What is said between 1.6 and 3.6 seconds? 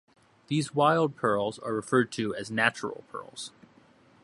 referred to as "natural" pearls.